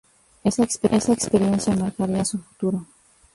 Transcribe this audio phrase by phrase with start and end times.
[0.43, 2.87] Esa experiencia marcaría su futuro.